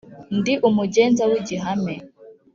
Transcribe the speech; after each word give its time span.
ndi 0.37 0.53
umugenza 0.67 1.23
w’igihame 1.31 1.95